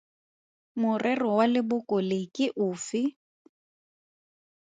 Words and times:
Morero 0.83 1.27
wa 1.41 1.45
leboko 1.53 1.97
le 2.09 2.17
ke 2.39 2.45
ofe? 2.69 3.01